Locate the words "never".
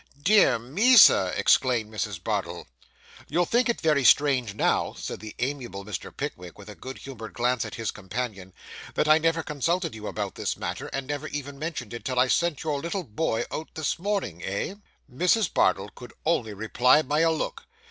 9.19-9.43, 11.05-11.27